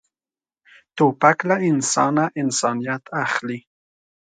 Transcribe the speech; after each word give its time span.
توپک 0.95 1.37
له 1.49 1.55
انسانه 1.69 2.25
انسانیت 2.41 3.03
اخلي. 3.23 3.59